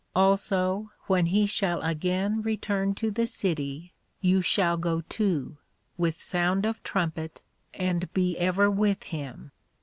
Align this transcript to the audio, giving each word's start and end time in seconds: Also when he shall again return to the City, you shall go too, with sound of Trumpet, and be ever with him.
Also 0.15 0.89
when 1.05 1.27
he 1.27 1.45
shall 1.45 1.79
again 1.83 2.41
return 2.41 2.95
to 2.95 3.11
the 3.11 3.27
City, 3.27 3.93
you 4.19 4.41
shall 4.41 4.75
go 4.75 5.01
too, 5.01 5.57
with 5.95 6.19
sound 6.19 6.65
of 6.65 6.81
Trumpet, 6.81 7.43
and 7.75 8.11
be 8.11 8.35
ever 8.39 8.67
with 8.67 9.03
him. 9.03 9.51